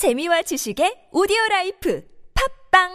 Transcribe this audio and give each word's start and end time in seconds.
재미와 0.00 0.40
지식의 0.40 1.12
오디오 1.12 1.36
life 1.50 2.02
팟빵 2.72 2.88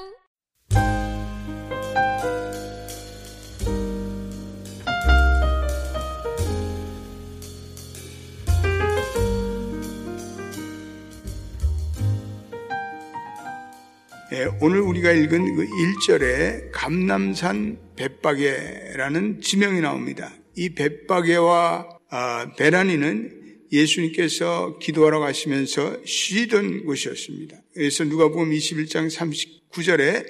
예, 14.33 14.47
오늘 14.59 14.81
우리가 14.81 15.11
읽은 15.11 15.55
그 15.55 15.63
1절에 15.63 16.71
감람산 16.71 17.77
벳바게라는 17.97 19.41
지명이 19.41 19.81
나옵니다. 19.81 20.31
이 20.55 20.73
벳바게와 20.73 21.99
아, 22.09 22.51
베다니는 22.57 23.44
예수님께서 23.75 24.79
기도하러 24.79 25.19
가시면서 25.19 25.97
쉬던 26.05 26.85
곳이었습니다. 26.85 27.61
그래서 27.73 28.03
누가복음 28.03 28.51
21장 28.51 29.09
39절에 29.11 30.25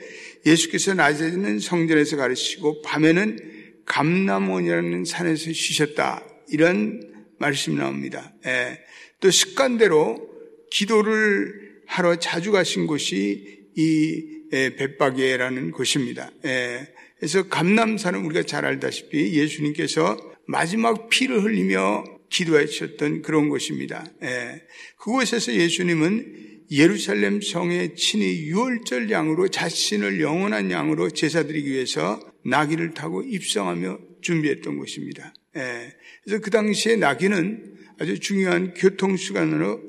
예수께서 0.45 0.93
낮에는 0.93 1.59
성전에서 1.59 2.17
가르치고 2.17 2.81
밤에는 2.81 3.55
감남원이라는 3.85 5.05
산에서 5.05 5.53
쉬셨다. 5.53 6.25
이런 6.49 7.01
말씀이 7.37 7.75
나옵니다. 7.75 8.33
예. 8.45 8.79
또 9.19 9.31
습관대로 9.31 10.29
기도를 10.71 11.81
하러 11.87 12.17
자주 12.17 12.51
가신 12.51 12.87
곳이 12.87 13.67
이 13.75 14.23
벳바게라는 14.51 15.71
곳입니다. 15.71 16.31
예. 16.45 16.87
그래서 17.17 17.47
감남산은 17.47 18.25
우리가 18.25 18.43
잘 18.43 18.65
알다시피 18.65 19.33
예수님께서 19.33 20.17
마지막 20.47 21.09
피를 21.09 21.43
흘리며 21.43 22.03
기도하셨던 22.29 23.21
그런 23.21 23.49
곳입니다. 23.49 24.05
예. 24.23 24.61
그곳에서 24.97 25.53
예수님은 25.53 26.65
예루살렘 26.71 27.41
성에 27.41 27.93
친히 27.95 28.39
유월절 28.47 29.11
양으로 29.11 29.47
자신을 29.49 30.19
영원한 30.21 30.71
양으로 30.71 31.11
제사드리기 31.11 31.69
위해서 31.69 32.19
나귀를 32.45 32.93
타고 32.93 33.21
입성하며 33.23 33.99
준비했던 34.21 34.77
곳입니다. 34.77 35.33
예. 35.57 35.93
그래서 36.23 36.41
그 36.41 36.49
당시에 36.49 36.95
나귀는 36.95 37.75
아주 37.99 38.19
중요한 38.19 38.73
교통수단으로 38.73 39.81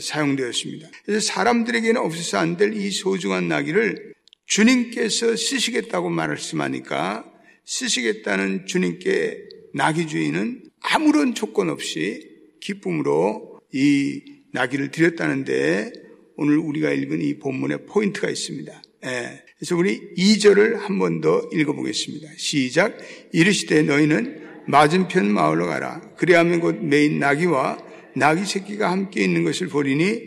사용되었습니다. 0.00 0.88
그래서 1.04 1.26
사람들에게는 1.26 2.00
없어서 2.00 2.38
안 2.38 2.56
될 2.56 2.74
이 2.74 2.90
소중한 2.90 3.48
나귀를 3.48 4.14
주님께서 4.46 5.36
쓰시겠다고 5.36 6.10
말씀하니까 6.10 7.24
쓰시겠다는 7.64 8.66
주님께 8.66 9.48
나귀 9.74 10.06
주인은 10.06 10.62
아무런 10.80 11.34
조건 11.34 11.68
없이 11.68 12.28
기쁨으로 12.60 13.60
이 13.72 14.22
나귀를 14.52 14.90
드렸다는데 14.90 15.92
오늘 16.36 16.58
우리가 16.58 16.90
읽은 16.92 17.20
이 17.22 17.38
본문에 17.38 17.78
포인트가 17.86 18.30
있습니다. 18.30 18.82
예. 19.04 19.42
그래서 19.58 19.76
우리 19.76 20.14
2절을 20.16 20.76
한 20.76 20.98
번 20.98 21.20
더 21.20 21.48
읽어보겠습니다. 21.52 22.28
시작. 22.36 22.96
이르시되 23.32 23.82
너희는 23.82 24.42
맞은편 24.68 25.30
마을로 25.32 25.66
가라. 25.66 26.00
그리하면 26.16 26.60
곧 26.60 26.76
매인 26.82 27.18
나귀와 27.18 27.78
나귀 28.16 28.44
새끼가 28.46 28.90
함께 28.90 29.24
있는 29.24 29.42
것을 29.44 29.68
보리니 29.68 30.22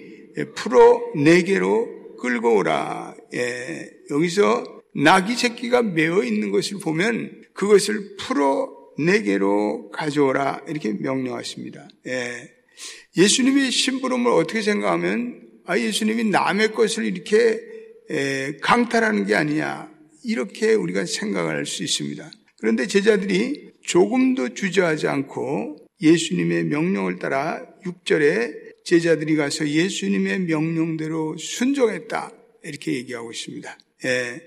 풀어 0.55 1.01
내게로 1.15 2.15
끌고 2.17 2.57
오라. 2.57 3.15
예. 3.33 3.89
여기서 4.11 4.81
나귀 4.93 5.35
새끼가 5.35 5.83
매여 5.83 6.23
있는 6.23 6.51
것을 6.51 6.79
보면 6.79 7.43
그것을 7.53 8.17
풀어 8.17 8.75
내게로 8.99 9.89
가져오라 9.91 10.63
이렇게 10.67 10.93
명령하십니다. 10.93 11.87
예. 12.07 12.51
예수님의 13.15 13.71
심부름을 13.71 14.31
어떻게 14.31 14.61
생각하면 14.61 15.41
아 15.65 15.77
예수님이 15.77 16.25
남의 16.25 16.73
것을 16.73 17.05
이렇게 17.05 17.59
에, 18.09 18.57
강탈하는 18.57 19.25
게 19.25 19.35
아니냐 19.35 19.91
이렇게 20.23 20.73
우리가 20.73 21.05
생각할 21.05 21.65
수 21.65 21.83
있습니다. 21.83 22.31
그런데 22.59 22.87
제자들이 22.87 23.71
조금도 23.83 24.53
주저하지 24.53 25.07
않고 25.07 25.77
예수님의 26.01 26.65
명령을 26.65 27.19
따라 27.19 27.65
6절에 27.85 28.67
제자들이 28.85 29.35
가서 29.35 29.67
예수님의 29.67 30.41
명령대로 30.41 31.37
순종했다 31.37 32.31
이렇게 32.63 32.93
얘기하고 32.93 33.31
있습니다. 33.31 33.77
예. 34.05 34.41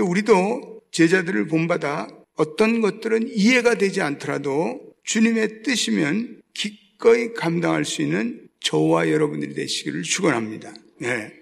우리도 0.00 0.82
제자들을 0.90 1.46
본받아 1.48 2.08
어떤 2.38 2.80
것들은 2.80 3.28
이해가 3.34 3.74
되지 3.74 4.00
않더라도 4.00 4.80
주님의 5.04 5.62
뜻이면 5.64 6.40
기꺼이 6.54 7.34
감당할 7.34 7.84
수 7.84 8.00
있는 8.00 8.48
저와 8.60 9.10
여러분들이 9.10 9.54
되시기를 9.54 10.02
축원합니다. 10.02 10.72
네. 11.00 11.32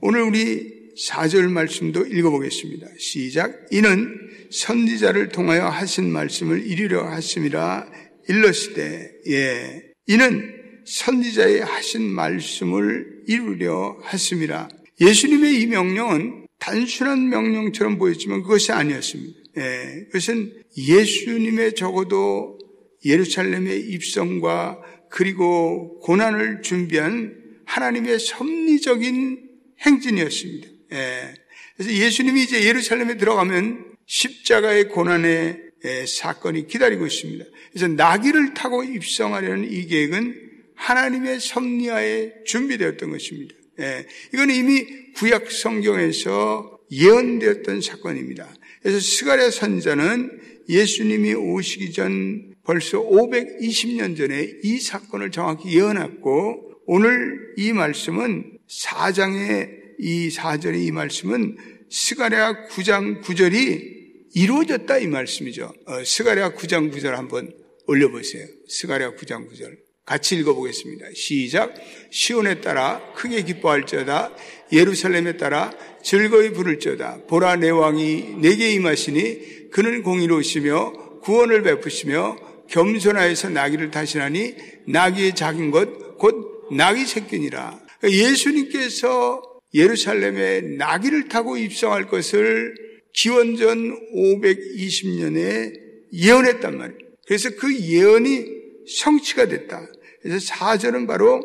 오늘 0.00 0.22
우리 0.22 0.78
4절 0.96 1.50
말씀도 1.50 2.06
읽어보겠습니다. 2.06 2.86
시작. 2.98 3.66
이는 3.72 4.16
선지자를 4.50 5.28
통하여 5.30 5.66
하신 5.66 6.10
말씀을 6.10 6.66
이루려 6.66 7.04
하심이라 7.04 7.90
일렀으되 8.28 9.10
예. 9.28 9.82
이는 10.06 10.54
선지자의 10.84 11.60
하신 11.60 12.02
말씀을 12.02 13.22
이루려 13.26 13.98
하심이라. 14.02 14.68
예수님의 15.00 15.60
이 15.62 15.66
명령은 15.66 16.46
단순한 16.58 17.28
명령처럼 17.28 17.98
보였지만 17.98 18.42
그것이 18.42 18.72
아니었습니다. 18.72 19.38
예, 19.58 20.04
그것은 20.06 20.52
예수님의 20.76 21.74
적어도 21.74 22.58
예루살렘의 23.04 23.80
입성과 23.80 24.80
그리고 25.10 25.98
고난을 26.00 26.62
준비한 26.62 27.36
하나님의 27.64 28.18
섭리적인 28.18 29.48
행진이었습니다. 29.80 30.68
예, 30.92 31.34
그래서 31.76 31.92
예수님이 31.92 32.42
이제 32.42 32.64
예루살렘에 32.64 33.16
들어가면 33.16 33.96
십자가의 34.06 34.88
고난의 34.88 35.62
예, 35.84 36.06
사건이 36.06 36.66
기다리고 36.66 37.06
있습니다. 37.06 37.44
그래서 37.70 37.88
나귀를 37.88 38.54
타고 38.54 38.82
입성하려는 38.82 39.70
이 39.70 39.86
계획은 39.86 40.48
하나님의 40.74 41.40
섭리하에 41.40 42.44
준비되었던 42.44 43.10
것입니다. 43.10 43.54
예, 43.80 44.06
이건 44.32 44.50
이미 44.50 45.12
구약 45.14 45.50
성경에서 45.50 46.78
예언되었던 46.90 47.80
사건입니다. 47.80 48.48
그래서 48.82 49.00
스가랴 49.00 49.50
선자는 49.50 50.40
예수님이 50.68 51.34
오시기 51.34 51.92
전 51.92 52.54
벌써 52.64 52.98
520년 52.98 54.16
전에 54.16 54.46
이 54.62 54.78
사건을 54.78 55.30
정확히 55.30 55.74
예언했고 55.74 56.82
오늘 56.86 57.54
이 57.56 57.72
말씀은 57.72 58.58
4장의 58.68 59.70
이 59.98 60.28
4절의 60.28 60.86
이 60.86 60.92
말씀은 60.92 61.56
스가랴 61.90 62.68
9장 62.68 63.22
9절이 63.22 63.98
이루어졌다 64.34 64.98
이 64.98 65.06
말씀이죠. 65.06 65.72
어, 65.86 66.04
스가랴 66.04 66.54
9장 66.54 66.92
9절 66.92 67.12
한번 67.12 67.50
올려보세요. 67.86 68.46
스가랴 68.68 69.16
9장 69.16 69.50
9절. 69.50 69.76
같이 70.04 70.36
읽어보겠습니다. 70.36 71.06
시작. 71.14 71.74
시온에 72.10 72.60
따라 72.60 73.12
크게 73.14 73.42
기뻐할지어다. 73.42 74.34
예루살렘에 74.72 75.36
따라 75.36 75.72
즐거이 76.02 76.50
부를지어다. 76.52 77.26
보라 77.28 77.56
내 77.56 77.70
왕이 77.70 78.36
내게 78.40 78.72
임하시니 78.72 79.70
그는 79.70 80.02
공의로우시며 80.02 81.20
구원을 81.22 81.62
베푸시며 81.62 82.36
겸손하여서 82.68 83.50
나귀를 83.50 83.90
타시나니 83.90 84.54
나귀의 84.86 85.34
작은 85.34 85.70
것 85.70 86.08
곧 86.18 86.68
나귀 86.72 87.06
새끼니라. 87.06 87.80
예수님께서 88.04 89.42
예루살렘에 89.72 90.60
나귀를 90.76 91.28
타고 91.28 91.56
입성할 91.56 92.08
것을 92.08 92.74
기원전 93.14 93.96
520년에 94.14 95.72
예언했단 96.12 96.76
말이에요. 96.76 96.98
그래서 97.26 97.50
그 97.50 97.74
예언이 97.74 98.46
성취가 98.86 99.46
됐다. 99.48 99.86
그래서 100.22 100.38
사절은 100.40 101.06
바로 101.06 101.40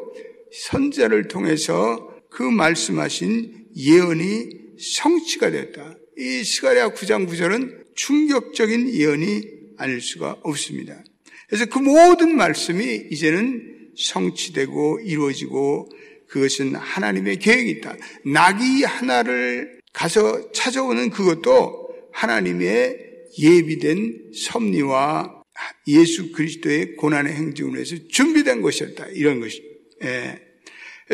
선자를 0.51 1.27
통해서 1.27 2.12
그 2.33 2.41
말씀하신 2.41 3.67
예언이 3.75 4.49
성취가 4.79 5.51
됐다. 5.51 5.95
이 6.17 6.43
스가랴 6.43 6.93
9장 6.93 7.29
9절은 7.29 7.95
충격적인 7.95 8.93
예언이 8.93 9.43
아닐 9.77 10.01
수가 10.01 10.37
없습니다. 10.41 11.03
그래서 11.47 11.65
그 11.65 11.77
모든 11.77 12.35
말씀이 12.35 13.07
이제는 13.11 13.91
성취되고 13.95 15.01
이루어지고 15.01 15.89
그것은 16.27 16.75
하나님의 16.75 17.37
계획이 17.37 17.69
있다. 17.69 17.95
낙이 18.25 18.83
하나를 18.83 19.79
가서 19.93 20.51
찾아오는 20.51 21.11
그것도 21.11 21.89
하나님의 22.11 22.97
예비된 23.37 24.31
섭리와 24.33 25.43
예수 25.87 26.31
그리스도의 26.31 26.95
고난의 26.95 27.33
행진을 27.33 27.75
위해서 27.75 27.95
준비된 28.09 28.63
것이었다. 28.63 29.05
이런 29.13 29.39
것이. 29.39 29.61
예. 30.03 30.52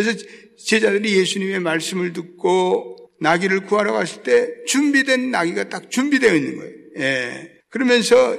그래서 0.02 0.18
제자들이 0.66 1.18
예수님의 1.18 1.60
말씀을 1.60 2.14
듣고 2.14 2.96
나귀를 3.20 3.66
구하러 3.66 3.92
갔을 3.92 4.24
때 4.24 4.48
준비된 4.66 5.30
나귀가 5.32 5.68
딱 5.68 5.92
준비되어 5.92 6.34
있는 6.34 6.58
거예요. 6.58 6.74
예. 7.00 7.52
그러면서 7.70 8.38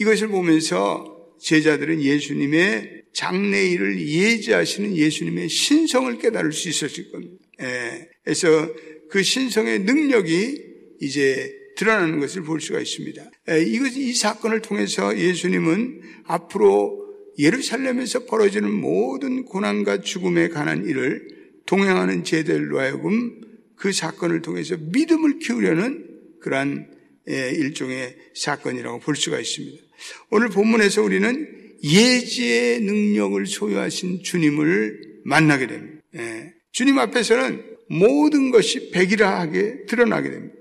이것을 0.00 0.28
보면서 0.28 1.04
제자들은 1.40 2.00
예수님의 2.00 3.02
장래 3.12 3.66
일을 3.66 4.00
예지하시는 4.00 4.96
예수님의 4.96 5.50
신성을 5.50 6.16
깨달을 6.18 6.52
수 6.52 6.70
있었을 6.70 7.10
겁니다. 7.10 7.34
예, 7.60 8.08
그래서 8.24 8.72
그 9.10 9.22
신성의 9.22 9.80
능력이 9.80 10.62
이제 11.02 11.52
드러나는 11.76 12.20
것을 12.20 12.42
볼 12.42 12.60
수가 12.60 12.80
있습니다. 12.80 13.22
예, 13.50 13.62
이것 13.62 13.94
이 13.96 14.14
사건을 14.14 14.62
통해서 14.62 15.16
예수님은 15.18 16.00
앞으로 16.24 17.01
예루살렘에서 17.38 18.26
벌어지는 18.26 18.70
모든 18.70 19.44
고난과 19.44 20.02
죽음에 20.02 20.48
관한 20.48 20.84
일을 20.86 21.28
동행하는 21.66 22.24
제들로 22.24 22.80
하여금 22.80 23.40
그 23.76 23.92
사건을 23.92 24.42
통해서 24.42 24.76
믿음을 24.78 25.38
키우려는 25.38 26.08
그러한 26.40 26.90
예, 27.28 27.50
일종의 27.50 28.16
사건이라고 28.34 28.98
볼 28.98 29.14
수가 29.16 29.38
있습니다. 29.38 29.82
오늘 30.30 30.48
본문에서 30.48 31.02
우리는 31.02 31.76
예지의 31.84 32.80
능력을 32.80 33.46
소유하신 33.46 34.22
주님을 34.22 35.20
만나게 35.24 35.66
됩니다. 35.68 36.02
예, 36.16 36.52
주님 36.72 36.98
앞에서는 36.98 37.62
모든 37.88 38.50
것이 38.50 38.90
백일하게 38.90 39.86
드러나게 39.86 40.30
됩니다. 40.30 40.54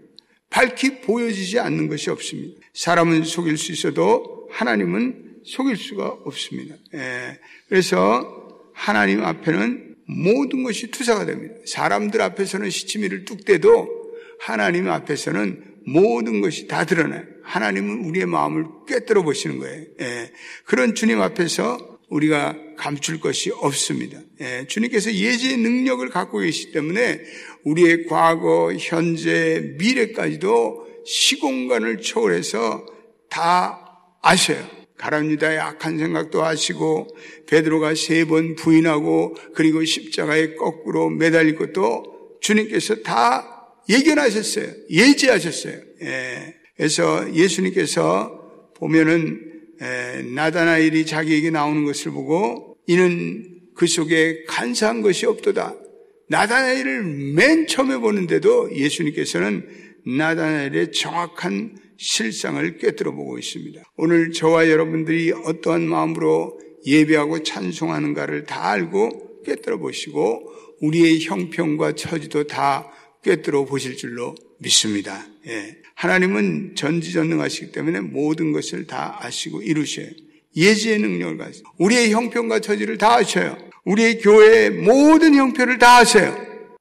밝히 0.50 1.02
보여지지 1.02 1.60
않는 1.60 1.88
것이 1.88 2.10
없습니다. 2.10 2.60
사람은 2.74 3.24
속일 3.24 3.58
수 3.58 3.72
있어도 3.72 4.48
하나님은 4.52 5.31
속일 5.46 5.78
수가 5.78 6.08
없습니다. 6.26 6.76
예, 6.94 7.40
그래서 7.68 8.70
하나님 8.74 9.24
앞에는 9.24 9.96
모든 10.08 10.64
것이 10.64 10.92
투사가 10.92 11.26
됩니다. 11.26 11.56
사람들 11.66 12.22
앞에서는 12.22 12.70
시치미를 12.70 13.26
뚝 13.26 13.46
떼도 13.46 13.88
하나님 14.40 14.90
앞에서는 14.90 15.72
모든 15.86 16.42
것이 16.42 16.68
다 16.68 16.86
드러나요. 16.86 17.24
하나님은 17.44 18.06
우리의 18.06 18.26
마음을 18.26 18.66
꿰뚫어 18.88 19.24
보시는 19.24 19.60
거예요. 19.60 19.86
예, 20.02 20.32
그런 20.66 20.96
주님 20.96 21.22
앞에서 21.22 22.00
우리가 22.10 22.58
감출 22.78 23.20
것이 23.20 23.52
없습니다. 23.52 24.20
예, 24.42 24.66
주님께서 24.68 25.14
예지의 25.14 25.58
능력을 25.58 26.08
갖고 26.10 26.40
계시기 26.40 26.72
때문에 26.74 27.22
우리의 27.64 28.06
과거, 28.06 28.74
현재, 28.74 29.76
미래까지도 29.78 30.88
시공간을 31.06 32.02
초월해서 32.02 32.86
다 33.30 33.80
아셔요. 34.22 34.81
가랍니다의 35.02 35.60
악한 35.60 35.98
생각도 35.98 36.46
아시고 36.46 37.08
베드로가 37.48 37.96
세 37.96 38.26
번 38.26 38.56
부인하고 38.56 39.36
그리고 39.56 39.84
십자가에 39.84 40.54
거꾸로 40.56 41.10
매달릴 41.10 41.56
것도 41.56 42.38
주님께서 42.40 42.98
다 42.98 43.76
예견하셨어요. 43.90 44.68
예지하셨어요. 44.90 45.74
예. 46.04 46.56
그래서 46.78 47.34
예수님께서 47.34 48.72
보면은 48.76 49.40
예, 49.82 50.22
나다나엘이 50.22 51.08
자기에게 51.08 51.50
나오는 51.50 51.84
것을 51.86 52.12
보고 52.12 52.78
이는 52.88 53.44
그 53.76 53.88
속에 53.88 54.44
간사한 54.48 55.02
것이 55.02 55.26
없도다. 55.26 55.76
나다나엘을 56.30 57.34
맨 57.36 57.66
처음에 57.68 57.98
보는데도 57.98 58.76
예수님께서는 58.76 59.68
나다나엘의 60.06 60.92
정확한 60.92 61.78
실상을 61.98 62.78
꿰뚫어 62.78 63.12
보고 63.12 63.38
있습니다. 63.38 63.82
오늘 63.98 64.32
저와 64.32 64.70
여러분들이 64.70 65.32
어떠한 65.32 65.84
마음으로 65.84 66.60
예배하고 66.86 67.44
찬송하는가를 67.44 68.46
다 68.46 68.72
알고 68.72 69.44
꿰뚫어 69.46 69.78
보시고 69.78 70.52
우리의 70.82 71.22
형편과 71.22 71.94
처지도 71.94 72.48
다 72.48 72.92
꿰뚫어 73.24 73.66
보실 73.66 73.98
줄로 73.98 74.36
믿습니다. 74.60 75.28
예. 75.48 75.78
하나님은 75.96 76.74
전지전능하시기 76.76 77.72
때문에 77.72 78.00
모든 78.00 78.52
것을 78.52 78.88
다 78.88 79.20
아시고 79.22 79.62
이루셔요. 79.62 80.08
예지의 80.56 81.00
능력을 81.00 81.38
가지고 81.38 81.70
우리의 81.78 82.12
형편과 82.12 82.60
처지를 82.60 82.98
다 82.98 83.16
아셔요. 83.16 83.58
우리의 83.86 84.20
교회의 84.20 84.72
모든 84.72 85.36
형편을 85.36 85.78
다 85.78 85.98
아세요. 85.98 86.36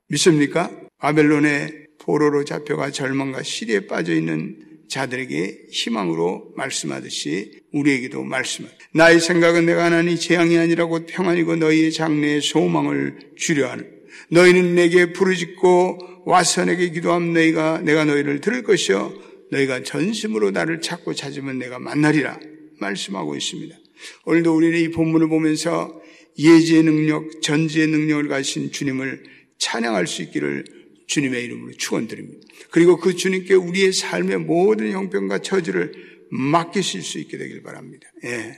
믿습니까? 0.09 0.71
바벨론의 0.99 1.87
포로로 2.01 2.45
잡혀가 2.45 2.91
절망과 2.91 3.43
시리에 3.43 3.87
빠져 3.87 4.15
있는 4.15 4.57
자들에게 4.89 5.67
희망으로 5.71 6.53
말씀하듯이 6.57 7.61
우리에게도 7.73 8.25
말씀하다. 8.25 8.77
나의 8.93 9.21
생각은 9.21 9.67
내가 9.67 9.85
하나니 9.85 10.19
재앙이 10.19 10.59
아니라 10.59 10.87
곧 10.87 11.07
평안이고 11.09 11.57
너희의 11.57 11.93
장래에 11.93 12.41
소망을 12.41 13.19
주려 13.37 13.71
하는. 13.71 13.89
너희는 14.31 14.75
내게 14.75 15.13
부르짖고 15.13 16.25
와서 16.27 16.65
내게 16.65 16.91
기도하면 16.91 17.33
너희가 17.33 17.81
내가 17.83 18.05
너희를 18.05 18.41
들을 18.41 18.63
것이요 18.63 19.13
너희가 19.53 19.83
전심으로 19.83 20.51
나를 20.51 20.81
찾고 20.81 21.15
찾으면 21.15 21.59
내가 21.59 21.79
만나리라 21.79 22.39
말씀하고 22.81 23.37
있습니다. 23.37 23.77
오늘도 24.25 24.55
우리는 24.55 24.79
이 24.79 24.91
본문을 24.91 25.29
보면서 25.29 26.01
예지의 26.39 26.85
능력, 26.85 27.43
전지의 27.43 27.89
능력을 27.89 28.29
가신 28.29 28.73
주님을 28.73 29.23
찬양할 29.59 30.07
수 30.07 30.23
있기를 30.23 30.65
주님의 31.11 31.45
이름으로 31.45 31.73
축원드립니다. 31.73 32.47
그리고 32.71 32.97
그 32.97 33.15
주님께 33.15 33.55
우리의 33.55 33.93
삶의 33.93 34.39
모든 34.39 34.93
형편과 34.93 35.41
처지를 35.41 35.93
맡기실 36.31 37.03
수 37.03 37.19
있게 37.19 37.37
되길 37.37 37.63
바랍니다. 37.63 38.09
예. 38.25 38.57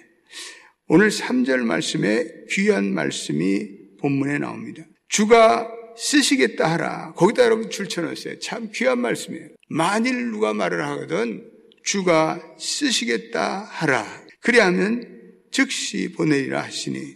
오늘 0.86 1.08
3절 1.08 1.60
말씀에 1.60 2.26
귀한 2.50 2.92
말씀이 2.92 3.68
본문에 4.00 4.38
나옵니다. 4.38 4.84
주가 5.08 5.66
쓰시겠다 5.96 6.70
하라. 6.72 7.14
거기다 7.14 7.44
여러분 7.44 7.70
줄쳐놓으세요. 7.70 8.38
참 8.40 8.70
귀한 8.74 9.00
말씀이에요. 9.00 9.48
만일 9.70 10.30
누가 10.30 10.52
말을 10.52 10.84
하거든 10.84 11.48
주가 11.84 12.38
쓰시겠다 12.58 13.64
하라. 13.64 14.06
그리하면 14.40 15.08
즉시 15.50 16.12
보내리라 16.12 16.62
하시니 16.62 17.14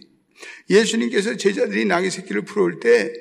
예수님께서 0.69 1.37
제자들이 1.37 1.85
나귀 1.85 2.09
새끼를 2.09 2.43
풀어올 2.43 2.79
때 2.79 3.11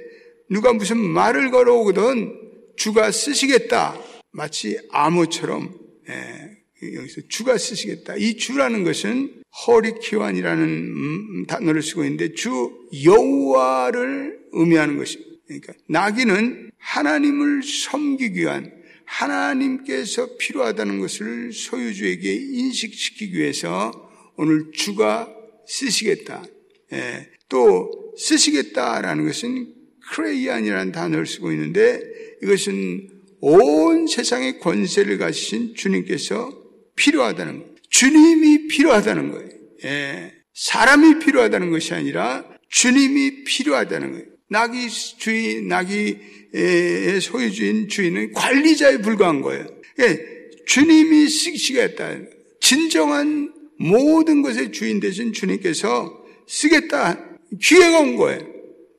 누가 0.49 0.73
무슨 0.73 0.99
말을 0.99 1.51
걸어오거든 1.51 2.41
주가 2.77 3.11
쓰시겠다. 3.11 3.99
마치 4.33 4.79
암호처럼 4.91 5.75
예, 6.09 6.95
여기서 6.95 7.23
주가 7.29 7.57
쓰시겠다. 7.59 8.17
이 8.17 8.37
주라는 8.37 8.85
것은 8.85 9.43
허리키완이라는 9.67 10.65
음, 10.65 11.47
단어를 11.47 11.83
쓰고 11.83 12.05
있는데 12.05 12.35
주 12.35 12.71
여호와를 13.05 14.39
의미하는 14.53 14.99
것입니다. 14.99 15.37
그러니까 15.47 15.73
나귀는 15.89 16.71
하나님을 16.79 17.63
섬기기 17.63 18.41
위한 18.41 18.73
하나님께서 19.07 20.37
필요하다는 20.37 21.01
것을 21.01 21.53
소유주에게 21.53 22.33
인식시키기 22.33 23.39
위해서 23.39 23.93
오늘 24.37 24.71
주가 24.73 25.33
쓰시겠다. 25.67 26.45
예, 26.93 27.31
또 27.49 28.13
쓰시겠다라는 28.19 29.27
것은 29.27 29.76
크레이안이라는 30.11 30.93
단어를 30.93 31.27
쓰고 31.27 31.53
있는데 31.53 32.01
이것은 32.43 33.09
온 33.41 34.07
세상의 34.07 34.61
권세를 34.61 35.19
가지신 35.19 35.75
주님께서 35.75 36.51
필요하다는 36.97 37.59
것. 37.59 37.67
주님이 37.91 38.69
필요하다는 38.69 39.31
거예요. 39.33 39.49
예, 39.85 40.33
사람이 40.55 41.19
필요하다는 41.19 41.71
것이 41.71 41.95
아니라 41.95 42.45
주님이 42.69 43.45
필요하다는 43.45 44.13
거예요. 44.13 44.27
나귀 44.49 44.89
주인, 45.19 45.69
나귀의 45.69 47.21
소유주인 47.21 47.89
주인은 47.89 48.33
관리자에 48.33 48.99
불과한 48.99 49.41
거예요. 49.43 49.67
예, 50.01 50.25
주님이 50.67 51.29
쓰시겠다. 51.29 52.17
진정한 52.61 53.53
모든 53.79 54.43
것의 54.43 54.73
주인 54.73 55.01
되신 55.01 55.33
주님께서 55.33 56.25
쓰겠다. 56.47 57.39
기회가 57.63 58.01
온 58.01 58.17
거예요. 58.17 58.41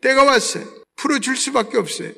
때가 0.01 0.23
왔어요. 0.23 0.76
풀어줄 0.97 1.35
수밖에 1.37 1.77
없어요. 1.77 2.11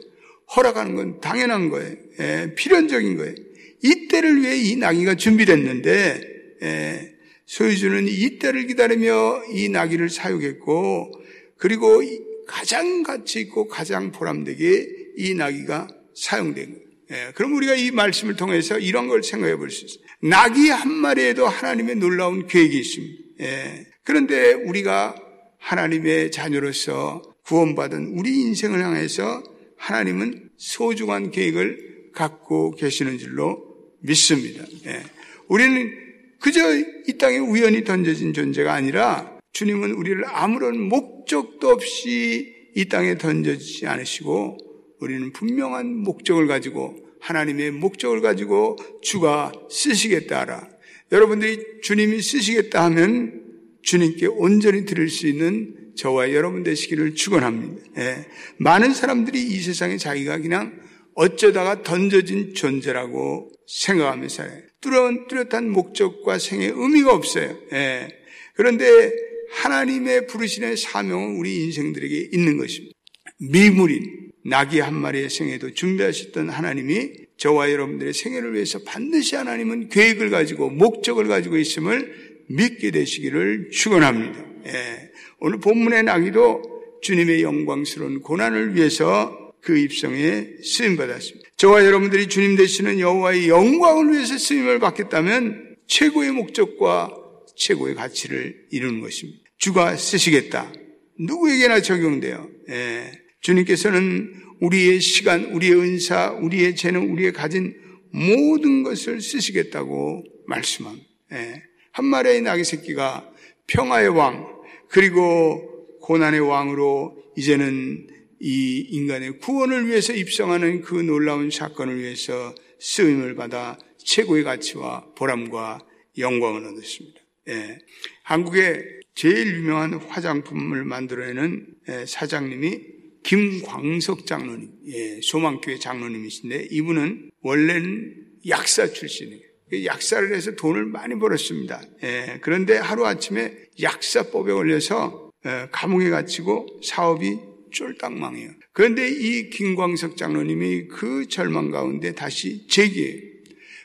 허락하는 0.56 0.96
건 0.96 1.20
당연한 1.22 1.70
거예요. 1.70 1.96
예, 2.20 2.54
필연적인 2.56 3.18
거예요. 3.18 3.36
이때를 3.84 4.42
위해 4.42 4.58
이 4.58 4.76
나귀가 4.76 5.16
준비됐는데 5.16 6.22
예, 6.64 7.16
소유주는 7.46 8.08
이때를 8.08 8.68
기다리며 8.68 9.44
이 9.54 9.70
나귀를 9.70 10.10
사육했고 10.10 11.12
그리고 11.58 12.02
가장 12.48 13.04
가치 13.04 13.42
있고 13.42 13.68
가장 13.68 14.12
보람되게 14.12 14.88
이 15.18 15.34
나귀가 15.36 15.88
사용된 16.16 16.66
거예요. 16.66 16.90
예, 17.12 17.32
그럼 17.34 17.54
우리가 17.56 17.76
이 17.76 17.92
말씀을 17.92 18.36
통해서 18.36 18.78
이런 18.80 19.08
걸 19.08 19.24
생각해 19.24 19.56
볼 19.56 19.70
수 19.70 19.86
있어요. 19.86 20.00
나귀 20.22 20.70
한 20.70 20.92
마리에도 20.92 21.48
하나님의 21.48 21.96
놀라운 21.96 22.48
계획이 22.48 22.78
있습니다. 22.78 23.14
예, 23.42 23.86
그런데 24.04 24.54
우리가 24.54 25.16
하나님의 25.60 26.32
자녀로서 26.32 27.22
구원받은 27.50 28.14
우리 28.14 28.42
인생을 28.42 28.80
향해서 28.80 29.44
하나님은 29.76 30.52
소중한 30.58 31.32
계획을 31.32 32.12
갖고 32.14 32.72
계시는 32.72 33.18
줄로 33.18 33.64
믿습니다. 34.02 34.64
예. 34.86 35.02
우리는 35.48 35.92
그저 36.40 36.60
이 36.78 37.18
땅에 37.18 37.40
우연히 37.40 37.84
던져진 37.84 38.34
존재가 38.34 38.72
아니라 38.72 39.40
주님은 39.52 39.94
우리를 39.94 40.24
아무런 40.28 40.80
목적도 40.80 41.70
없이 41.70 42.54
이 42.76 42.86
땅에 42.86 43.18
던져지지 43.18 43.88
않으시고 43.88 44.58
우리는 45.00 45.34
분명한 45.34 45.98
목적을 45.98 46.46
가지고 46.46 46.96
하나님의 47.20 47.72
목적을 47.72 48.22
가지고 48.22 48.78
주가 49.02 49.52
쓰시겠다 49.72 50.42
하라. 50.42 50.70
여러분들이 51.12 51.82
주님이 51.82 52.22
쓰시겠다 52.22 52.86
하면 52.86 53.49
주님께 53.84 54.28
온전히 54.28 54.86
드릴 54.86 55.10
수 55.10 55.28
있는 55.28 55.76
저와 55.96 56.32
여러분 56.34 56.64
되시기를 56.64 57.16
축원합니다. 57.16 57.82
예. 57.98 58.26
많은 58.58 58.94
사람들이 58.94 59.42
이 59.42 59.60
세상에 59.62 59.98
자기가 59.98 60.40
그냥 60.40 60.80
어쩌다가 61.16 61.84
던져진 61.84 62.54
존재라고 62.54 63.52
생각하며 63.68 64.30
살아요. 64.30 64.62
뚜렷, 64.82 65.28
뚜렷한 65.28 65.70
목적과 65.70 66.40
생의 66.40 66.72
의미가 66.74 67.14
없어요. 67.14 67.58
예. 67.74 68.08
그런데 68.56 69.12
하나님의 69.52 70.28
부르신의 70.28 70.78
사명은 70.78 71.38
우리 71.38 71.64
인생들에게 71.66 72.30
있는 72.32 72.58
것입니다. 72.58 72.94
미물인 73.40 74.32
낙이 74.46 74.80
한 74.80 74.96
마리의 74.96 75.30
생애도 75.30 75.74
준비하셨던 75.74 76.50
하나님이 76.50 77.12
저와 77.38 77.72
여러분들의 77.72 78.14
생애를 78.14 78.54
위해서 78.54 78.80
반드시 78.84 79.36
하나님은 79.36 79.90
계획을 79.90 80.30
가지고 80.30 80.70
목적을 80.70 81.28
가지고 81.28 81.58
있음을 81.58 82.29
믿게 82.50 82.92
되시기를 82.92 83.70
축원합니다. 83.72 84.46
예. 84.68 85.12
오늘 85.40 85.60
본문의 85.60 86.04
낙이도 86.04 87.00
주님의 87.02 87.44
영광스러운 87.44 88.22
고난을 88.22 88.76
위해서 88.76 89.54
그 89.62 89.78
입성에 89.78 90.48
쓰임 90.64 90.98
받았습니다. 90.98 91.50
저와 91.58 91.86
여러분들이 91.86 92.28
주님 92.28 92.56
되시는 92.56 93.00
여호와의 93.00 93.50
영광을 93.50 94.14
위해서 94.14 94.38
쓰임을 94.38 94.80
받겠다면 94.80 95.78
최고의 95.88 96.32
목적과 96.32 97.14
최고의 97.56 97.96
가치를 97.96 98.68
이루는 98.72 99.02
것입니다. 99.02 99.40
주가 99.58 99.96
쓰시겠다. 99.96 100.72
누구에게나 101.20 101.82
적용돼요. 101.82 102.50
예. 102.70 103.12
주님께서는 103.42 104.34
우리의 104.62 105.00
시간, 105.02 105.46
우리의 105.46 105.74
은사, 105.74 106.32
우리의 106.32 106.76
재능, 106.76 107.14
우리의 107.14 107.34
가진 107.34 107.76
모든 108.12 108.84
것을 108.84 109.22
쓰시겠다고 109.22 110.24
말씀합니다. 110.48 111.08
예. 111.34 111.69
한 111.92 112.06
마리의 112.06 112.42
나귀 112.42 112.64
새끼가 112.64 113.30
평화의 113.68 114.10
왕, 114.10 114.48
그리고 114.88 115.88
고난의 116.02 116.40
왕으로 116.40 117.22
이제는 117.38 118.08
이 118.42 118.88
인간의 118.90 119.40
구원을 119.40 119.88
위해서 119.88 120.14
입성하는 120.14 120.82
그 120.82 120.96
놀라운 120.96 121.52
사건을 121.52 122.00
위해서 122.00 122.56
쓰임을 122.80 123.36
받아 123.36 123.78
최고의 123.98 124.44
가치와 124.44 125.08
보람과 125.16 125.80
영광을 126.18 126.66
얻었습니다. 126.66 127.20
예. 127.50 127.78
한국의 128.24 129.02
제일 129.16 129.56
유명한 129.56 129.94
화장품을 129.94 130.86
만들어내는 130.86 131.68
예, 131.90 132.06
사장님이 132.06 132.82
김광석 133.24 134.26
장로님, 134.26 134.72
예, 134.88 135.20
소망교회 135.22 135.78
장로님이신데 135.78 136.70
이분은 136.72 137.32
원래는 137.42 138.16
약사 138.48 138.88
출신이에요. 138.88 139.49
그 139.70 139.86
약사를 139.86 140.34
해서 140.34 140.56
돈을 140.56 140.86
많이 140.86 141.18
벌었습니다. 141.18 141.82
예, 142.04 142.40
그런데 142.42 142.78
하루아침에 142.78 143.54
약사법에 143.82 144.52
걸려서 144.52 145.32
예, 145.46 145.68
감옥에 145.72 146.10
갇히고 146.10 146.82
사업이 146.84 147.38
쫄딱 147.72 148.14
망해요. 148.14 148.52
그런데 148.74 149.10
이 149.10 149.50
김광석 149.50 150.18
장로님이 150.18 150.88
그 150.88 151.28
절망 151.28 151.72
가운데 151.72 152.14
다시 152.14 152.68
재기해요. 152.68 153.30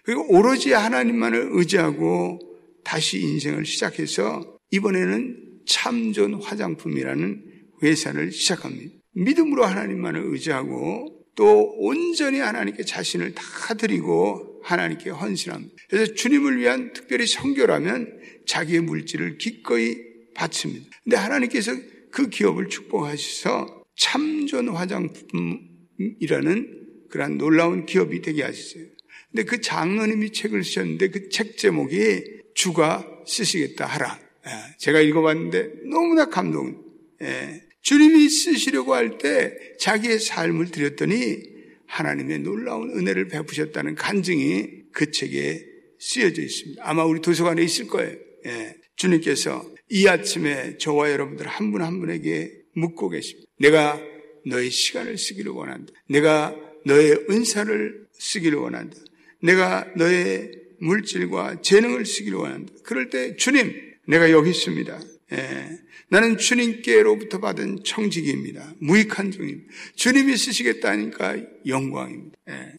그리고 0.04 0.26
오로지 0.28 0.72
하나님만을 0.72 1.48
의지하고 1.52 2.38
다시 2.84 3.20
인생을 3.20 3.64
시작해서 3.64 4.58
이번에는 4.70 5.44
참전 5.66 6.34
화장품이라는 6.34 7.44
회사를 7.82 8.30
시작합니다. 8.32 8.94
믿음으로 9.14 9.64
하나님만을 9.64 10.22
의지하고 10.26 11.24
또 11.36 11.74
온전히 11.78 12.38
하나님께 12.38 12.84
자신을 12.84 13.34
다 13.34 13.74
드리고 13.74 14.53
하나님께 14.64 15.10
헌신합니다. 15.10 15.74
그래서 15.88 16.14
주님을 16.14 16.58
위한 16.58 16.92
특별히 16.92 17.26
성교라면 17.26 18.20
자기의 18.46 18.80
물질을 18.80 19.38
기꺼이 19.38 19.96
바칩니다. 20.34 20.86
근데 21.04 21.16
하나님께서 21.16 21.72
그 22.10 22.28
기업을 22.28 22.68
축복하셔서 22.68 23.84
참전 23.96 24.68
화장품이라는 24.70 26.80
그러한 27.10 27.38
놀라운 27.38 27.86
기업이 27.86 28.22
되게 28.22 28.42
하셨어요. 28.42 28.84
근데 29.30 29.44
그 29.44 29.60
장로님이 29.60 30.32
책을 30.32 30.64
쓰셨는데 30.64 31.08
그 31.08 31.28
책 31.28 31.56
제목이 31.56 32.22
주가 32.54 33.06
쓰시겠다 33.26 33.86
하라. 33.86 34.18
예, 34.46 34.50
제가 34.78 35.00
읽어봤는데 35.00 35.88
너무나 35.90 36.26
감동. 36.26 36.82
예, 37.22 37.62
주님이 37.82 38.28
쓰시려고 38.28 38.94
할 38.94 39.18
때 39.18 39.52
자기의 39.78 40.18
삶을 40.20 40.70
드렸더니 40.70 41.53
하나님의 41.94 42.40
놀라운 42.40 42.90
은혜를 42.90 43.28
베푸셨다는 43.28 43.94
간증이 43.94 44.90
그 44.92 45.12
책에 45.12 45.64
쓰여져 46.00 46.42
있습니다. 46.42 46.82
아마 46.84 47.04
우리 47.04 47.20
도서관에 47.20 47.62
있을 47.62 47.86
거예요. 47.86 48.16
예, 48.46 48.74
주님께서 48.96 49.64
이 49.90 50.08
아침에 50.08 50.76
저와 50.78 51.12
여러분들 51.12 51.46
한 51.46 51.70
분한 51.70 51.86
한 51.86 52.00
분에게 52.00 52.50
묻고 52.74 53.10
계십니다. 53.10 53.48
내가 53.60 54.00
너의 54.46 54.70
시간을 54.70 55.16
쓰기를 55.16 55.52
원한다. 55.52 55.92
내가 56.08 56.56
너의 56.84 57.26
은사를 57.30 58.06
쓰기를 58.12 58.58
원한다. 58.58 58.96
내가 59.40 59.86
너의 59.96 60.50
물질과 60.80 61.62
재능을 61.62 62.04
쓰기를 62.06 62.38
원한다. 62.38 62.74
그럴 62.82 63.08
때 63.08 63.36
주님, 63.36 63.72
내가 64.08 64.32
여기 64.32 64.50
있습니다. 64.50 65.00
예, 65.32 65.78
나는 66.08 66.36
주님께로부터 66.36 67.40
받은 67.40 67.84
청직입니다. 67.84 68.74
무익한 68.80 69.30
종입니다. 69.30 69.72
주님이 69.94 70.36
쓰시겠다니까 70.36 71.38
영광입니다. 71.66 72.36
예, 72.50 72.72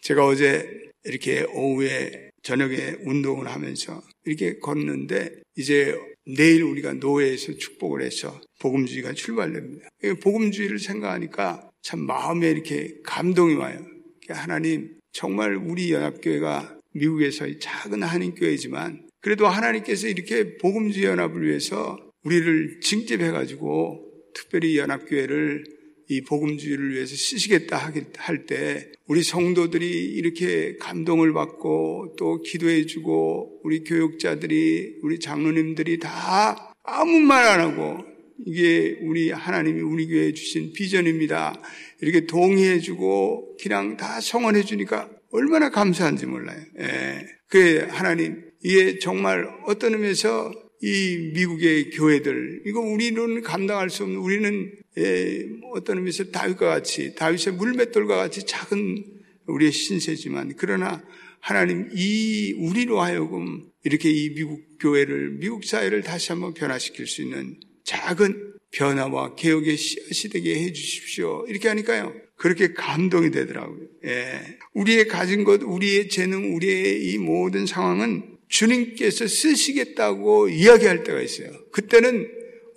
제가 0.00 0.26
어제 0.26 0.68
이렇게 1.04 1.42
오후에 1.52 2.30
저녁에 2.42 2.96
운동을 3.04 3.48
하면서 3.48 4.02
이렇게 4.24 4.58
걷는데 4.58 5.42
이제 5.56 5.96
내일 6.24 6.62
우리가 6.62 6.94
노예에서 6.94 7.56
축복을 7.56 8.02
해서 8.02 8.40
복음주의가 8.60 9.12
출발됩니다. 9.12 9.88
복음주의를 10.20 10.78
생각하니까 10.78 11.70
참 11.82 12.00
마음에 12.00 12.50
이렇게 12.50 12.94
감동이 13.04 13.54
와요. 13.54 13.84
하나님, 14.28 14.96
정말 15.12 15.56
우리 15.56 15.92
연합교회가 15.92 16.78
미국에서의 16.94 17.58
작은 17.58 18.02
한인교회지만 18.02 19.08
그래도 19.22 19.46
하나님께서 19.46 20.08
이렇게 20.08 20.56
복음주의 20.58 21.06
연합을 21.06 21.46
위해서 21.46 21.98
우리를 22.24 22.80
징집해가지고 22.80 24.00
특별히 24.34 24.76
연합교회를 24.78 25.64
이 26.08 26.20
복음주의를 26.22 26.90
위해서 26.92 27.14
쓰시겠다 27.16 27.76
할 28.18 28.46
때 28.46 28.92
우리 29.06 29.22
성도들이 29.22 29.88
이렇게 29.88 30.76
감동을 30.78 31.32
받고 31.32 32.16
또 32.18 32.42
기도해주고 32.42 33.60
우리 33.62 33.84
교육자들이 33.84 34.98
우리 35.02 35.20
장로님들이 35.20 35.98
다 36.00 36.74
아무 36.82 37.20
말 37.20 37.46
안 37.46 37.60
하고 37.60 38.04
이게 38.44 38.98
우리 39.02 39.30
하나님이 39.30 39.80
우리 39.82 40.08
교회에 40.08 40.32
주신 40.32 40.72
비전입니다. 40.72 41.62
이렇게 42.00 42.26
동의해주고 42.26 43.56
그냥 43.62 43.96
다 43.96 44.20
성원해주니까 44.20 45.08
얼마나 45.30 45.70
감사한지 45.70 46.26
몰라요. 46.26 46.60
예. 46.80 47.26
그 47.48 47.86
하나님 47.88 48.51
이게 48.62 48.98
정말 48.98 49.48
어떤 49.66 49.94
의미에서 49.94 50.52
이 50.82 51.30
미국의 51.34 51.90
교회들 51.90 52.62
이거 52.66 52.80
우리는 52.80 53.40
감당할 53.42 53.88
수 53.88 54.02
없는 54.02 54.18
우리는 54.18 54.72
예, 54.98 55.46
어떤 55.74 55.98
의미에서 55.98 56.24
다윗과 56.30 56.68
같이 56.68 57.14
다윗의 57.14 57.54
물맷돌과 57.54 58.16
같이 58.16 58.44
작은 58.44 59.04
우리의 59.46 59.72
신세지만 59.72 60.54
그러나 60.56 61.02
하나님 61.40 61.88
이 61.94 62.54
우리로 62.58 63.00
하여금 63.00 63.64
이렇게 63.84 64.10
이 64.10 64.34
미국 64.34 64.60
교회를 64.80 65.38
미국 65.38 65.64
사회를 65.64 66.02
다시 66.02 66.32
한번 66.32 66.54
변화시킬 66.54 67.06
수 67.06 67.22
있는 67.22 67.56
작은 67.84 68.52
변화와 68.72 69.34
개혁의 69.34 69.76
씨앗이 69.76 70.32
되게 70.32 70.54
해 70.56 70.72
주십시오. 70.72 71.44
이렇게 71.48 71.68
하니까요. 71.68 72.14
그렇게 72.36 72.72
감동이 72.72 73.30
되더라고요. 73.30 73.86
예. 74.06 74.40
우리의 74.74 75.06
가진 75.08 75.44
것, 75.44 75.62
우리의 75.62 76.08
재능, 76.08 76.56
우리의 76.56 77.04
이 77.04 77.18
모든 77.18 77.66
상황은 77.66 78.31
주님께서 78.52 79.26
쓰시겠다고 79.26 80.50
이야기할 80.50 81.04
때가 81.04 81.20
있어요. 81.20 81.48
그때는 81.72 82.28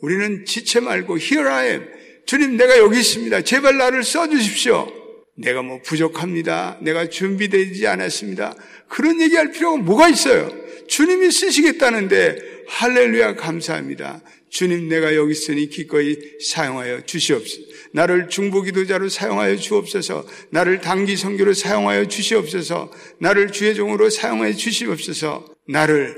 우리는 0.01 0.45
지체 0.45 0.79
말고 0.79 1.17
Here 1.17 1.47
I 1.47 1.67
am. 1.67 1.87
주님 2.25 2.55
내가 2.55 2.77
여기 2.77 2.99
있습니다. 2.99 3.41
제발 3.41 3.77
나를 3.77 4.03
써주십시오. 4.03 4.87
내가 5.35 5.61
뭐 5.61 5.81
부족합니다. 5.81 6.79
내가 6.81 7.09
준비되지 7.09 7.85
않았습니다. 7.87 8.55
그런 8.87 9.21
얘기할 9.21 9.51
필요가 9.51 9.75
뭐가 9.77 10.07
있어요? 10.07 10.49
주님이 10.87 11.29
쓰시겠다는데 11.29 12.37
할렐루야 12.67 13.35
감사합니다. 13.35 14.21
주님 14.55 14.87
내가 14.87 15.15
여기 15.15 15.33
있으니 15.33 15.67
기꺼이 15.67 16.15
사용하여 16.39 17.01
주시옵소서. 17.05 17.61
나를 17.91 18.29
중보기도자로 18.29 19.09
사용하여 19.09 19.57
주옵소서. 19.57 20.25
나를 20.51 20.79
단기 20.79 21.17
선교로 21.17 21.53
사용하여 21.53 22.07
주시옵소서. 22.07 22.89
나를 23.19 23.51
주의 23.51 23.75
종으로 23.75 24.09
사용하여 24.09 24.53
주시옵소서. 24.53 25.53
나를 25.67 26.15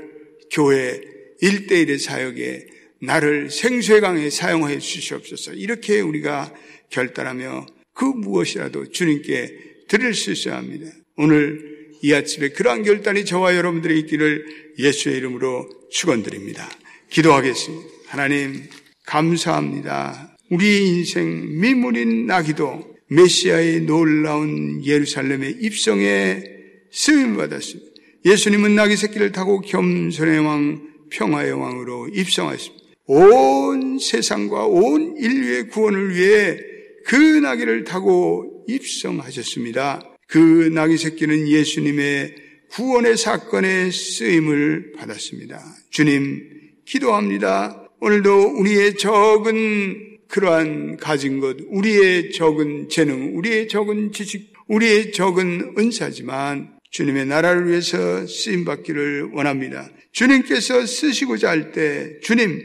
교회 0.52 1.00
일대일의 1.40 1.98
사역에 1.98 2.66
나를 3.00 3.50
생수의 3.50 4.00
강에 4.02 4.30
사용하여 4.30 4.78
주시옵소서. 4.78 5.54
이렇게 5.54 6.00
우리가 6.00 6.54
결단하며 6.90 7.66
그 7.92 8.04
무엇이라도 8.04 8.92
주님께 8.92 9.52
드릴 9.88 10.14
수 10.14 10.30
있어야 10.30 10.58
합니다. 10.58 10.92
오늘 11.16 11.88
이 12.02 12.12
아침에 12.12 12.50
그러한 12.50 12.84
결단이 12.84 13.24
저와 13.24 13.56
여러분들의 13.56 13.98
있기를 13.98 14.74
예수의 14.78 15.16
이름으로 15.16 15.68
축원드립니다. 15.90 16.70
기도하겠습니다. 17.10 17.97
하나님, 18.08 18.62
감사합니다. 19.04 20.34
우리 20.50 20.88
인생 20.88 21.60
미물인 21.60 22.24
나기도 22.24 22.96
메시아의 23.10 23.82
놀라운 23.82 24.82
예루살렘의 24.82 25.58
입성에 25.60 26.42
쓰임 26.90 27.36
받았습니다. 27.36 27.90
예수님은 28.24 28.74
나귀 28.74 28.96
새끼를 28.96 29.32
타고 29.32 29.60
겸손의 29.60 30.40
왕, 30.40 30.88
평화의 31.10 31.52
왕으로 31.52 32.08
입성하셨습니다. 32.08 32.86
온 33.08 33.98
세상과 33.98 34.66
온 34.66 35.14
인류의 35.18 35.68
구원을 35.68 36.16
위해 36.16 36.58
그 37.04 37.14
나귀를 37.14 37.84
타고 37.84 38.64
입성하셨습니다. 38.68 40.00
그 40.28 40.70
나귀 40.72 40.96
새끼는 40.96 41.46
예수님의 41.46 42.34
구원의 42.70 43.18
사건에 43.18 43.90
쓰임을 43.90 44.92
받았습니다. 44.96 45.62
주님, 45.90 46.42
기도합니다. 46.86 47.87
오늘도 48.00 48.58
우리의 48.58 48.96
적은 48.96 50.18
그러한 50.28 50.98
가진 50.98 51.40
것, 51.40 51.56
우리의 51.68 52.30
적은 52.32 52.88
재능, 52.88 53.36
우리의 53.36 53.66
적은 53.68 54.12
지식, 54.12 54.52
우리의 54.68 55.12
적은 55.12 55.74
은사지만 55.76 56.78
주님의 56.90 57.26
나라를 57.26 57.68
위해서 57.68 58.26
쓰임 58.26 58.64
받기를 58.64 59.30
원합니다. 59.32 59.90
주님께서 60.12 60.86
쓰시고자 60.86 61.50
할 61.50 61.72
때 61.72 62.18
주님 62.22 62.62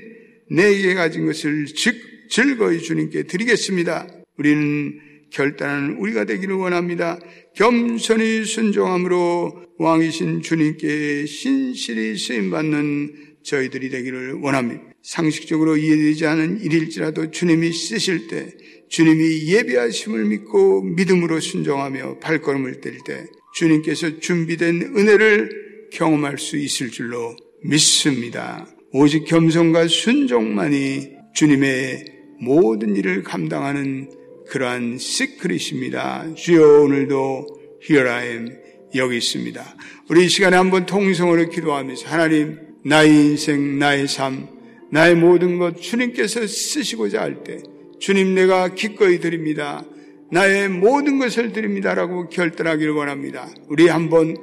내게 0.51 0.93
가진 0.93 1.25
것을 1.25 1.65
즉 1.75 1.95
즐거이 2.29 2.79
주님께 2.79 3.23
드리겠습니다. 3.23 4.07
우리는 4.37 4.99
결단하는 5.31 5.97
우리가 5.97 6.25
되기를 6.25 6.55
원합니다. 6.55 7.19
겸손히 7.55 8.45
순종함으로 8.45 9.63
왕이신 9.77 10.41
주님께 10.41 11.25
신실히 11.25 12.17
쓰임 12.17 12.51
받는 12.51 13.32
저희들이 13.43 13.89
되기를 13.89 14.33
원합니다. 14.41 14.83
상식적으로 15.01 15.77
이해되지 15.77 16.25
않은 16.25 16.61
일일지라도 16.61 17.31
주님이 17.31 17.71
쓰실 17.73 18.27
때 18.27 18.53
주님이 18.89 19.47
예비하심을 19.47 20.25
믿고 20.25 20.81
믿음으로 20.81 21.39
순종하며 21.39 22.19
발걸음을 22.19 22.81
뗄 22.81 22.97
때 23.05 23.25
주님께서 23.55 24.19
준비된 24.19 24.93
은혜를 24.95 25.89
경험할 25.91 26.37
수 26.37 26.57
있을 26.57 26.89
줄로 26.89 27.35
믿습니다. 27.63 28.67
오직 28.91 29.25
겸손과 29.25 29.87
순종만이 29.87 31.11
주님의 31.35 32.05
모든 32.41 32.95
일을 32.95 33.23
감당하는 33.23 34.09
그러한 34.47 34.97
시크릿입니다. 34.97 36.35
주여 36.35 36.81
오늘도 36.83 37.47
Here 37.89 38.09
I 38.09 38.27
am 38.27 38.49
여기 38.95 39.17
있습니다. 39.17 39.75
우리 40.09 40.25
이 40.25 40.29
시간에 40.29 40.57
한번 40.57 40.85
통성으로 40.85 41.49
기도하면서 41.49 42.07
하나님 42.07 42.72
나의 42.85 43.09
인생 43.09 43.79
나의 43.79 44.07
삶 44.07 44.47
나의 44.89 45.15
모든 45.15 45.57
것 45.57 45.81
주님께서 45.81 46.45
쓰시고자 46.45 47.21
할 47.21 47.43
때 47.43 47.61
주님 48.03 48.35
내가 48.35 48.67
기꺼이 48.67 49.21
드립니다. 49.21 49.81
나의 50.29 50.67
모든 50.67 51.19
것을 51.19 51.53
드립니다라고 51.53 52.27
결단하기를 52.27 52.91
원합니다. 52.91 53.47
우리 53.69 53.87
한번 53.87 54.35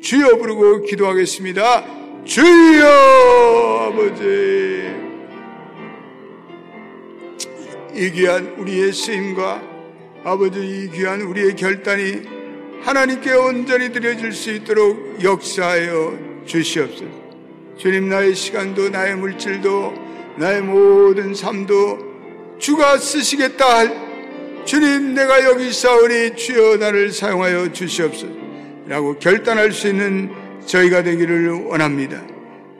주여 0.00 0.38
부르고 0.38 0.80
기도하겠습니다. 0.86 2.24
주여 2.24 2.86
아버지 3.92 4.22
이 7.94 8.10
귀한 8.12 8.54
우리의 8.56 8.94
쓰임과 8.94 9.62
아버지 10.24 10.58
이 10.60 10.90
귀한 10.96 11.20
우리의 11.20 11.54
결단이 11.54 12.22
하나님께 12.80 13.30
온전히 13.34 13.92
드려질 13.92 14.32
수 14.32 14.52
있도록 14.52 15.22
역사하여 15.22 16.42
주시옵소서. 16.46 17.21
주님 17.76 18.08
나의 18.08 18.34
시간도 18.34 18.90
나의 18.90 19.16
물질도 19.16 19.94
나의 20.38 20.62
모든 20.62 21.34
삶도 21.34 22.12
주가 22.58 22.96
쓰시겠다 22.96 23.78
할 23.78 24.12
주님 24.64 25.14
내가 25.14 25.44
여기 25.44 25.68
있사오니 25.68 26.36
주여 26.36 26.76
나를 26.76 27.10
사용하여 27.10 27.72
주시옵소서 27.72 28.32
라고 28.86 29.18
결단할 29.18 29.72
수 29.72 29.88
있는 29.88 30.30
저희가 30.66 31.02
되기를 31.02 31.50
원합니다. 31.50 32.22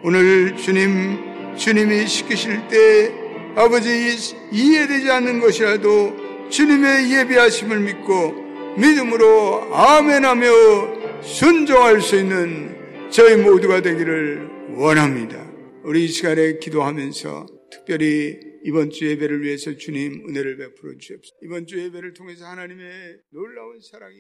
오늘 0.03 0.57
주님 0.57 1.57
주님이 1.57 2.07
시키실 2.07 2.69
때 2.69 3.13
아버지 3.55 4.17
이해되지 4.51 5.11
않는 5.11 5.41
것이라도 5.41 6.49
주님의 6.49 7.13
예비하심을 7.13 7.81
믿고 7.81 8.35
믿음으로 8.77 9.75
아멘하며 9.75 11.23
순종할 11.23 12.01
수 12.01 12.17
있는 12.17 12.77
저희 13.11 13.37
모두가 13.37 13.83
되기를 13.83 14.52
원합니다. 14.77 15.51
우리 15.85 16.05
이 16.05 16.09
시간에 16.09 16.59
기도하면서 16.59 17.47
특별히 17.71 18.39
이번 18.65 18.91
주 18.91 19.07
예배를 19.07 19.43
위해서 19.43 19.77
주님 19.77 20.27
은혜를 20.29 20.57
베풀어 20.57 20.97
주옵소서. 20.99 21.37
이번 21.43 21.67
주 21.67 21.79
예배를 21.79 22.15
통해서 22.15 22.47
하나님의 22.47 23.19
놀라운 23.31 23.81
사랑이 23.81 24.11